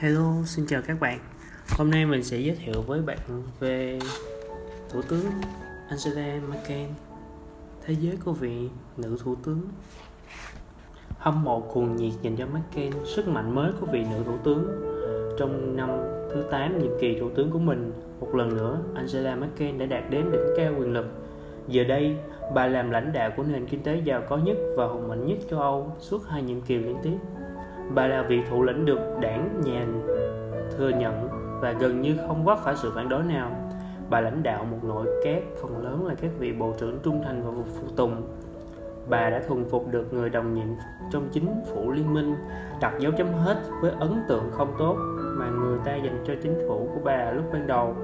[0.00, 1.18] Hello, xin chào các bạn.
[1.68, 3.18] Hôm nay mình sẽ giới thiệu với bạn
[3.60, 3.98] về
[4.88, 5.24] Thủ tướng
[5.88, 6.86] Angela Merkel,
[7.84, 9.60] thế giới của vị nữ thủ tướng.
[11.18, 14.66] Hâm mộ cuồng nhiệt dành cho Merkel, sức mạnh mới của vị nữ thủ tướng.
[15.38, 15.88] Trong năm
[16.32, 20.10] thứ 8 nhiệm kỳ thủ tướng của mình, một lần nữa Angela Merkel đã đạt
[20.10, 21.06] đến đỉnh cao quyền lực.
[21.68, 22.16] Giờ đây,
[22.54, 25.38] bà làm lãnh đạo của nền kinh tế giàu có nhất và hùng mạnh nhất
[25.50, 27.16] châu Âu suốt hai nhiệm kỳ liên tiếp
[27.94, 29.86] Bà là vị thủ lĩnh được đảng nhà
[30.76, 31.28] thừa nhận
[31.60, 33.50] và gần như không vấp phải sự phản đối nào.
[34.10, 37.42] Bà lãnh đạo một nội các phần lớn là các vị bộ trưởng trung thành
[37.44, 38.22] và phục tùng.
[39.08, 40.68] Bà đã thuần phục được người đồng nhiệm
[41.10, 42.34] trong chính phủ liên minh,
[42.80, 46.54] đặt dấu chấm hết với ấn tượng không tốt mà người ta dành cho chính
[46.68, 47.96] phủ của bà lúc ban đầu.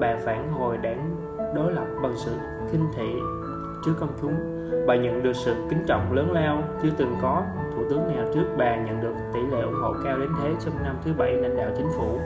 [0.00, 1.16] Bà phản hồi đảng
[1.54, 2.32] đối lập bằng sự
[2.70, 3.14] khinh thị
[3.84, 4.34] trước công chúng.
[4.86, 7.42] Bà nhận được sự kính trọng lớn lao chưa từng có
[7.76, 10.74] thủ tướng nào trước bà nhận được tỷ lệ ủng hộ cao đến thế trong
[10.82, 12.18] năm thứ bảy lãnh đạo chính phủ.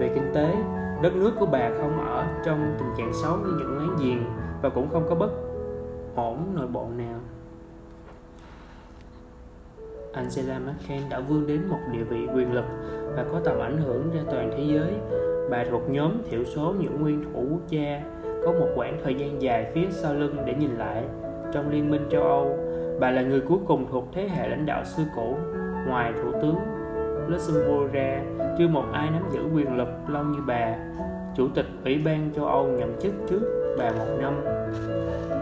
[0.00, 0.54] Về kinh tế,
[1.02, 4.24] đất nước của bà không ở trong tình trạng xấu như những láng giềng
[4.62, 5.30] và cũng không có bất
[6.14, 7.20] ổn nội bộ nào.
[10.12, 12.64] Angela Merkel đã vươn đến một địa vị quyền lực
[13.16, 14.94] và có tầm ảnh hưởng ra toàn thế giới.
[15.50, 18.02] Bà thuộc nhóm thiểu số những nguyên thủ quốc gia
[18.44, 21.02] có một khoảng thời gian dài phía sau lưng để nhìn lại.
[21.52, 22.56] Trong Liên minh châu Âu,
[23.00, 25.36] Bà là người cuối cùng thuộc thế hệ lãnh đạo xưa cũ,
[25.88, 26.56] ngoài Thủ tướng
[27.28, 28.20] Luxembourg ra,
[28.58, 30.74] chưa một ai nắm giữ quyền lực lâu như bà.
[31.36, 34.34] Chủ tịch Ủy ban châu Âu nhậm chức trước bà một năm.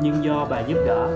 [0.02, 1.08] Nhưng do bà giúp đỡ,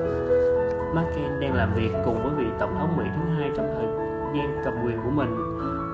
[0.95, 3.87] Merkel đang làm việc cùng với vị tổng thống Mỹ thứ hai trong thời
[4.35, 5.37] gian cầm quyền của mình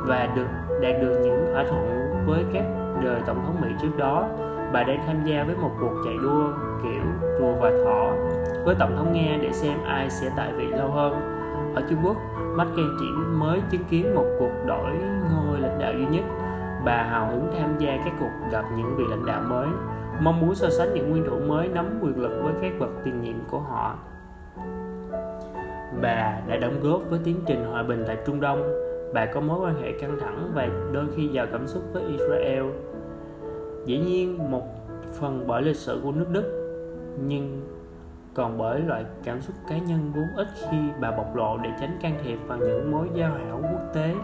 [0.07, 0.47] và được
[0.83, 2.65] đạt được những thỏa thuận với các
[3.03, 4.29] đời tổng thống Mỹ trước đó.
[4.73, 6.53] Bà đang tham gia với một cuộc chạy đua
[6.83, 7.03] kiểu
[7.39, 8.13] rùa và thỏ
[8.65, 11.13] với tổng thống Nga để xem ai sẽ tại vị lâu hơn.
[11.75, 12.17] Ở Trung Quốc,
[12.57, 13.07] Merkel chỉ
[13.39, 14.93] mới chứng kiến một cuộc đổi
[15.33, 16.25] ngôi lãnh đạo duy nhất.
[16.85, 19.69] Bà hào hứng tham gia các cuộc gặp những vị lãnh đạo mới,
[20.21, 23.21] mong muốn so sánh những nguyên thủ mới nắm quyền lực với các bậc tiền
[23.21, 23.95] nhiệm của họ.
[26.03, 28.63] Bà đã đóng góp với tiến trình hòa bình tại Trung Đông.
[29.15, 32.65] Bà có mối quan hệ căng thẳng và đôi khi giàu cảm xúc với Israel.
[33.89, 34.63] Dĩ nhiên, một
[35.21, 36.45] phần bởi lịch sử của nước Đức,
[37.27, 37.63] nhưng
[38.35, 41.99] còn bởi loại cảm xúc cá nhân vốn ít khi bà bộc lộ để tránh
[42.03, 44.15] can thiệp vào những mối giao hảo quốc tế.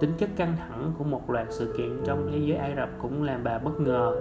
[0.00, 3.22] Tính chất căng thẳng của một loạt sự kiện trong thế giới ai Rập cũng
[3.22, 4.16] làm bà bất ngờ.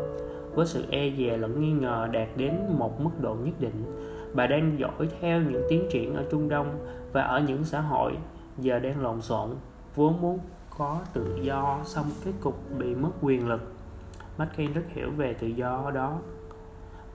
[0.56, 3.86] Với sự e dè lẫn nghi ngờ đạt đến một mức độ nhất định
[4.34, 8.18] bà đang dõi theo những tiến triển ở Trung Đông và ở những xã hội
[8.58, 9.50] giờ đang lộn xộn
[9.96, 10.40] vốn muốn
[10.78, 13.73] có tự do xong kết cục bị mất quyền lực.
[14.38, 16.20] McCain rất hiểu về tự do đó.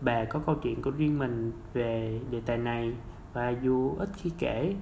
[0.00, 2.92] Bà có câu chuyện của riêng mình về đề tài này,
[3.32, 4.74] và dù ít khi kể,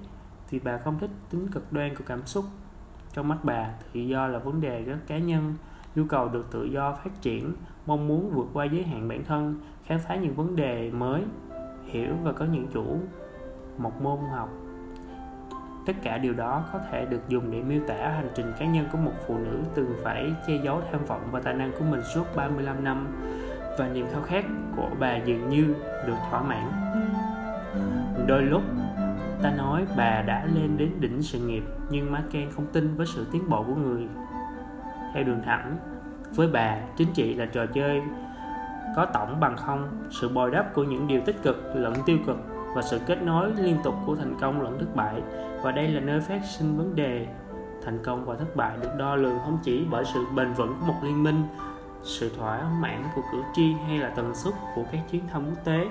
[0.49, 2.45] thì bà không thích tính cực đoan của cảm xúc.
[3.13, 5.53] Trong mắt bà, tự do là vấn đề rất cá nhân,
[5.95, 7.53] nhu cầu được tự do phát triển,
[7.85, 11.23] mong muốn vượt qua giới hạn bản thân, khám phá những vấn đề mới,
[11.85, 12.99] hiểu và có những chủ
[13.77, 14.49] một môn học
[15.87, 18.85] tất cả điều đó có thể được dùng để miêu tả hành trình cá nhân
[18.91, 22.01] của một phụ nữ từng phải che giấu tham vọng và tài năng của mình
[22.13, 23.07] suốt 35 năm.
[23.79, 25.75] Và niềm khao khát của bà dường như
[26.07, 26.71] được thỏa mãn.
[28.27, 28.61] Đôi lúc,
[29.43, 33.27] ta nói bà đã lên đến đỉnh sự nghiệp, nhưng Merkel không tin với sự
[33.31, 34.07] tiến bộ của người.
[35.13, 35.77] Theo đường thẳng,
[36.35, 38.01] với bà, chính trị là trò chơi
[38.95, 39.89] có tổng bằng không.
[40.09, 43.51] Sự bồi đắp của những điều tích cực lẫn tiêu cực và sự kết nối
[43.55, 45.21] liên tục của thành công lẫn thất bại.
[45.61, 47.27] Và đây là nơi phát sinh vấn đề
[47.85, 50.85] thành công và thất bại được đo lường không chỉ bởi sự bền vững của
[50.85, 51.43] một liên minh,
[52.03, 55.63] sự thỏa mãn của cử tri hay là tần suất của các chuyến thăm quốc
[55.63, 55.87] tế.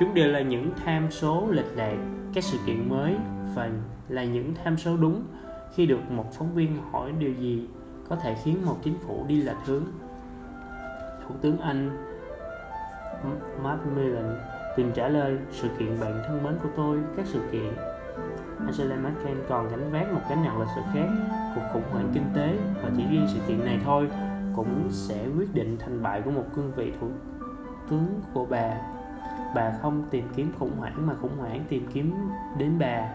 [0.00, 1.96] Chúng đều là những tham số lệch lạc,
[2.34, 3.16] các sự kiện mới
[3.54, 3.70] và
[4.08, 5.24] là những tham số đúng
[5.74, 7.68] khi được một phóng viên hỏi điều gì
[8.08, 9.84] có thể khiến một chính phủ đi lệch hướng.
[11.28, 12.06] Thủ tướng anh
[13.62, 17.72] Macmillan tìm trả lời sự kiện bạn thân mến của tôi, các sự kiện.
[18.58, 21.06] Angela Merkel còn gánh vác một gánh nặng lịch sử khác,
[21.54, 24.08] cuộc khủng hoảng kinh tế và chỉ riêng sự kiện này thôi
[24.56, 27.08] cũng sẽ quyết định thành bại của một cương vị thủ
[27.90, 28.76] tướng của bà.
[29.54, 32.14] Bà không tìm kiếm khủng hoảng mà khủng hoảng tìm kiếm
[32.58, 33.08] đến bà.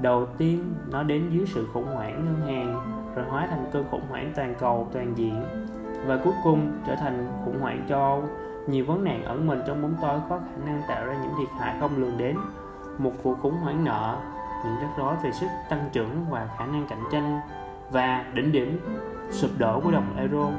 [0.00, 2.80] Đầu tiên, nó đến dưới sự khủng hoảng ngân hàng,
[3.14, 5.42] rồi hóa thành cơn khủng hoảng toàn cầu, toàn diện.
[6.06, 8.24] Và cuối cùng trở thành khủng hoảng châu Âu
[8.66, 11.48] nhiều vấn nạn ẩn mình trong bóng tối có khả năng tạo ra những thiệt
[11.58, 12.36] hại không lường đến
[12.98, 14.18] một cuộc khủng hoảng nợ
[14.64, 17.40] những rắc rối về sức tăng trưởng và khả năng cạnh tranh
[17.90, 18.80] và đỉnh điểm
[19.30, 20.50] sụp đổ của đồng euro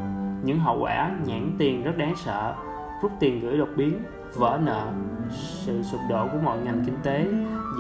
[0.44, 2.56] những hậu quả nhãn tiền rất đáng sợ
[3.02, 4.04] rút tiền gửi đột biến
[4.34, 4.88] vỡ nợ
[5.32, 7.28] sự sụp đổ của mọi ngành kinh tế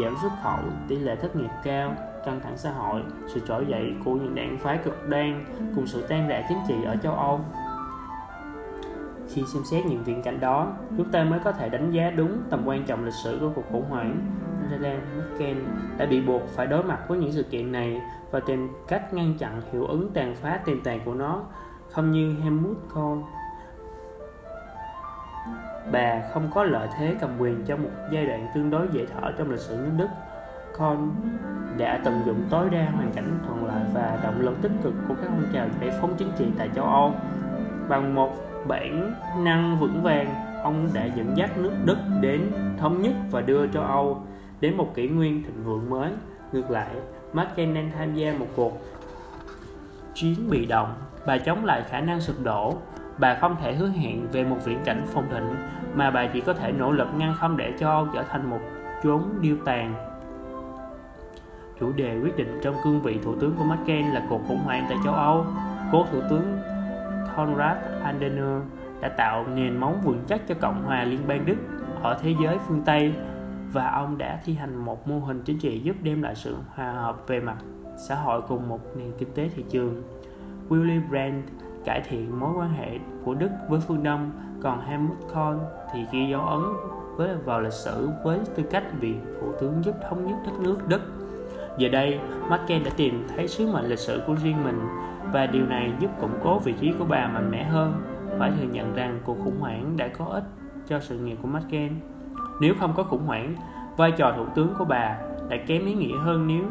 [0.03, 1.95] giảm xuất khẩu tỷ lệ thất nghiệp cao
[2.25, 5.45] căng thẳng xã hội, sự trỗi dậy của những đảng phái cực đoan
[5.75, 7.39] cùng sự tan rã chính trị ở châu Âu.
[9.33, 12.41] Khi xem xét những viễn cảnh đó, chúng ta mới có thể đánh giá đúng
[12.50, 14.19] tầm quan trọng lịch sử của cuộc khủng hoảng.
[14.62, 15.57] Angela Merkel
[15.97, 18.01] đã bị buộc phải đối mặt với những sự kiện này
[18.31, 21.44] và tìm cách ngăn chặn hiệu ứng tàn phá tiềm tàng của nó,
[21.89, 23.19] không như Helmut Kohl
[25.91, 29.31] bà không có lợi thế cầm quyền trong một giai đoạn tương đối dễ thở
[29.38, 30.07] trong lịch sử nước Đức.
[30.77, 31.00] Kohl
[31.77, 35.13] đã tận dụng tối đa hoàn cảnh thuận lợi và động lực tích cực của
[35.21, 37.13] các phong trào giải phóng chính trị tại châu Âu.
[37.89, 38.33] Bằng một
[38.68, 43.68] bản năng vững vàng, ông đã dẫn dắt nước Đức đến thống nhất và đưa
[43.68, 44.21] châu Âu
[44.60, 46.12] đến một kỷ nguyên thịnh vượng mới.
[46.51, 46.89] Ngược lại,
[47.33, 48.81] Merkel tham gia một cuộc
[50.13, 50.94] chiến bị động
[51.25, 52.74] bà chống lại khả năng sụp đổ.
[53.18, 55.56] Bà không thể hứa hẹn về một viễn cảnh phồn thịnh
[55.95, 58.60] mà bà chỉ có thể nỗ lực ngăn không để cho Âu trở thành một
[59.04, 59.95] chốn điêu tàn.
[61.80, 64.86] Chủ đề quyết định trong cương vị thủ tướng của Merkel là cuộc khủng hoảng
[64.89, 65.45] tại châu Âu.
[65.92, 66.52] Cố thủ tướng
[67.35, 68.63] Konrad Adenauer
[69.01, 71.56] đã tạo nền móng vững chắc cho Cộng hòa Liên bang Đức
[72.03, 73.13] ở thế giới phương Tây
[73.71, 76.91] và ông đã thi hành một mô hình chính trị giúp đem lại sự hòa
[76.91, 77.57] hợp về mặt
[77.97, 80.03] xã hội cùng một nền kinh tế thị trường.
[80.69, 81.50] Willy Brandt
[81.85, 84.31] cải thiện mối quan hệ của Đức với phương Đông,
[84.62, 85.57] còn Helmut Kohl
[85.94, 86.62] thì ghi dấu ấn
[87.15, 90.88] với vào lịch sử với tư cách vị thủ tướng giúp thống nhất đất nước
[90.88, 91.01] Đức.
[91.77, 94.79] Giờ đây, Merkel đã tìm thấy sứ mệnh lịch sử của riêng mình
[95.31, 97.93] và điều này giúp củng cố vị trí của bà mạnh mẽ hơn.
[98.39, 100.43] Phải thừa nhận rằng cuộc khủng hoảng đã có ích
[100.87, 101.91] cho sự nghiệp của Merkel.
[102.61, 103.55] Nếu không có khủng hoảng,
[103.97, 105.17] vai trò thủ tướng của bà
[105.49, 106.63] đã kém ý nghĩa hơn nếu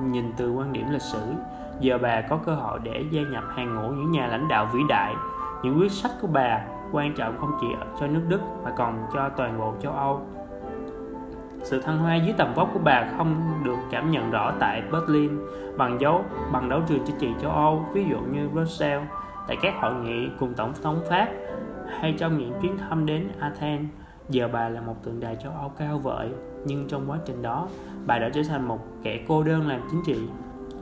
[0.00, 1.20] nhìn từ quan điểm lịch sử
[1.80, 4.80] giờ bà có cơ hội để gia nhập hàng ngũ những nhà lãnh đạo vĩ
[4.88, 5.14] đại
[5.62, 6.60] những quyết sách của bà
[6.92, 7.66] quan trọng không chỉ
[8.00, 10.26] cho nước Đức mà còn cho toàn bộ châu Âu
[11.70, 15.30] sự thăng hoa dưới tầm vóc của bà không được cảm nhận rõ tại Berlin,
[15.76, 19.08] bằng dấu, bằng đấu trường chính trị châu Âu, ví dụ như Brussels.
[19.48, 21.28] Tại các hội nghị cùng tổng thống Pháp
[22.00, 23.86] hay trong những chuyến thăm đến Athens,
[24.28, 26.28] giờ bà là một tượng đài châu Âu cao vợi
[26.64, 27.68] nhưng trong quá trình đó,
[28.06, 30.28] bà đã trở thành một kẻ cô đơn làm chính trị.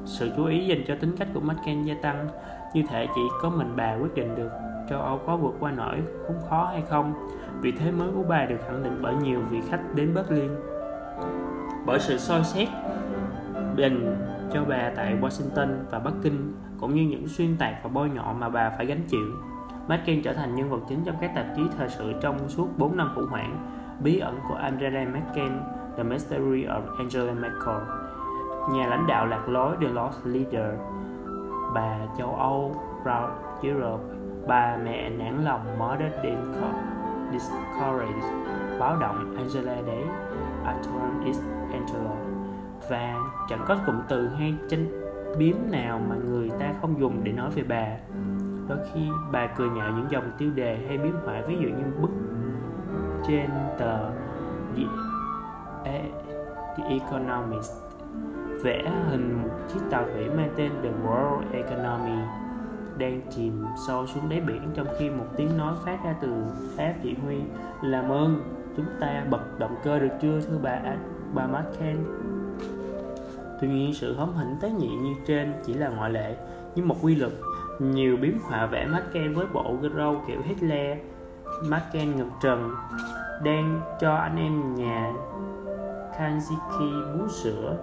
[0.04, 2.28] Sự chú ý dành cho tính cách của Merkel gia tăng.
[2.75, 4.50] Như thể chỉ có mình bà quyết định được
[4.90, 7.28] châu Âu có vượt qua nổi khốn khó hay không.
[7.60, 10.50] Vị thế mới của bà được khẳng định bởi nhiều vị khách đến Berlin
[11.86, 12.69] bởi sự soi xét
[13.76, 14.16] dành
[14.52, 18.32] cho bà tại Washington và Bắc Kinh, cũng như những xuyên tạc và bôi nhọ
[18.32, 19.26] mà bà phải gánh chịu.
[19.88, 22.96] Merkel trở thành nhân vật chính trong các tạp chí thời sự trong suốt 4
[22.96, 23.58] năm khủng hoảng,
[24.00, 25.52] bí ẩn của Angela Merkel,
[25.96, 27.82] The Mystery of Angela Merkel,
[28.70, 30.78] nhà lãnh đạo lạc lối The Lost Leader,
[31.75, 33.31] bà châu Âu Proud
[33.62, 34.04] Europe,
[34.46, 36.12] bà mẹ nản lòng Mother
[37.32, 38.44] Discourage
[38.81, 40.04] báo động Angela Day
[40.64, 41.40] Atlantis is
[42.88, 43.14] và
[43.49, 44.87] chẳng có cụm từ hay tranh
[45.38, 47.87] biếm nào mà người ta không dùng để nói về bà.
[48.69, 49.00] Đôi khi
[49.32, 52.11] bà cười nhạo những dòng tiêu đề hay biếm họa ví dụ như bức
[53.28, 54.11] trên tờ
[54.76, 54.82] The,
[55.84, 56.11] e-,
[56.76, 57.72] The Economist
[58.62, 62.19] vẽ hình một chiếc tàu thủy mang tên The World Economy
[62.99, 66.32] đang chìm sâu xuống đáy biển trong khi một tiếng nói phát ra từ
[66.76, 67.37] Pháp chỉ huy
[67.82, 68.43] làm ơn
[68.76, 70.80] chúng ta bật động cơ được chưa, thưa bà?
[71.34, 71.96] Bà Marken
[73.60, 76.36] tuy nhiên, sự hóm hỉnh tế nhị như trên chỉ là ngoại lệ,
[76.74, 77.32] nhưng một quy luật.
[77.78, 80.98] Nhiều biếm họa vẽ Marken với bộ râu kiểu Hitler.
[81.69, 82.70] Marken ngực trần,
[83.44, 85.12] đang cho anh em nhà
[86.19, 87.76] Kanziki bú sữa.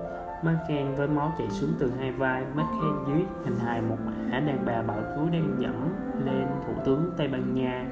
[0.44, 2.44] Marken với máu chảy xuống từ hai vai.
[2.56, 5.94] Marken dưới hình hài một mã, đàn bà bảo cứu đang dẫm
[6.26, 7.86] lên thủ tướng Tây Ban Nha.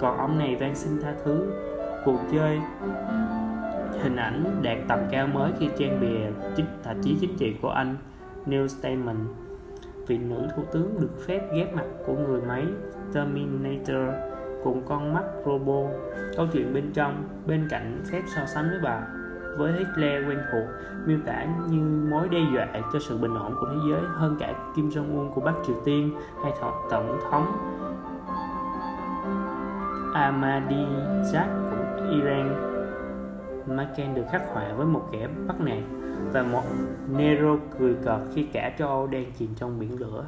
[0.00, 1.52] Còn ông này van xin tha thứ
[2.06, 2.60] cuộc chơi.
[4.02, 7.70] Hình ảnh đạt tầm cao mới khi trang bìa chính, tạp chí chính trị của
[7.70, 7.96] anh
[8.46, 9.18] New Statement
[10.06, 12.64] vị nữ thủ tướng được phép ghép mặt của người máy
[13.14, 14.14] Terminator
[14.64, 15.90] cùng con mắt robot
[16.36, 19.00] câu chuyện bên trong, bên cạnh phép so sánh với bà,
[19.58, 20.64] với Hitler quen thuộc,
[21.06, 24.54] miêu tả như mối đe dọa cho sự bình ổn của thế giới, hơn cả
[24.76, 26.10] Kim Jong Un của Bắc Triều Tiên
[26.42, 26.52] hay
[26.90, 27.46] tổng thống
[30.14, 31.65] Ahmadinejad.
[32.10, 32.72] Iran.
[33.66, 35.82] Merkel được khắc họa với một kẻ bắt nạt
[36.32, 36.62] và một
[37.16, 40.24] Nero cười cợt khi cả châu Âu đang chìm trong biển lửa.